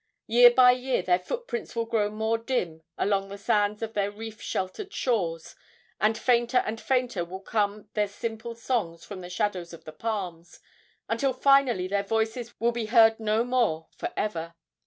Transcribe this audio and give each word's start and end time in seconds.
Year 0.25 0.49
by 0.49 0.71
year 0.71 1.03
their 1.03 1.19
footprints 1.19 1.75
will 1.75 1.85
grow 1.85 2.09
more 2.09 2.39
dim 2.39 2.81
along 2.97 3.29
the 3.29 3.37
sands 3.37 3.83
of 3.83 3.93
their 3.93 4.09
reef 4.09 4.41
sheltered 4.41 4.91
shores, 4.91 5.55
and 5.99 6.17
fainter 6.17 6.63
and 6.65 6.81
fainter 6.81 7.23
will 7.23 7.39
come 7.39 7.87
their 7.93 8.07
simple 8.07 8.55
songs 8.55 9.05
from 9.05 9.21
the 9.21 9.29
shadows 9.29 9.73
of 9.73 9.83
the 9.83 9.93
palms, 9.93 10.59
until 11.07 11.33
finally 11.33 11.87
their 11.87 12.01
voices 12.01 12.59
will 12.59 12.71
be 12.71 12.87
heard 12.87 13.19
no 13.19 13.43
more 13.43 13.89
for 13.95 14.11
ever. 14.17 14.55